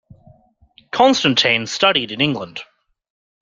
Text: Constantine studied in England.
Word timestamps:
Constantine 0.91 1.67
studied 1.67 2.11
in 2.11 2.21
England. 2.21 2.61